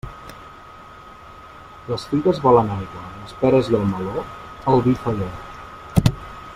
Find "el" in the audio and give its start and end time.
3.81-3.85, 4.73-4.83